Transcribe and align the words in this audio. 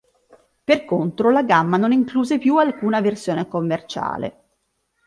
Per 0.63 0.83
contro, 0.83 1.29
la 1.29 1.43
gamma 1.43 1.77
non 1.77 1.91
incluse 1.91 2.39
più 2.39 2.57
alcuna 2.57 3.01
versione 3.01 3.47
commerciale. 3.47 4.43